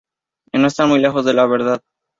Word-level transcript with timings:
Y 0.51 0.57
no 0.57 0.65
están 0.65 0.89
muy 0.89 0.97
lejos 0.97 1.23
de 1.25 1.35
la 1.35 1.45
verdad. 1.45 1.79